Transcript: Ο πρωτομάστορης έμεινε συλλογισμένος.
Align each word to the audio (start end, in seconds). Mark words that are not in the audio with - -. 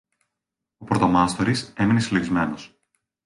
Ο 0.77 0.85
πρωτομάστορης 0.85 1.73
έμεινε 1.75 1.99
συλλογισμένος. 1.99 2.79